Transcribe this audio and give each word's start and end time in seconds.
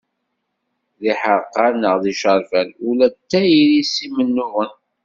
D 1.01 1.03
iḥerqan 1.13 1.73
neɣ 1.81 1.95
d 2.03 2.05
icerfan, 2.11 2.69
ula 2.89 3.07
d 3.11 3.15
tayri-s 3.29 3.93
d 3.97 3.99
imennuɣen. 4.05 4.71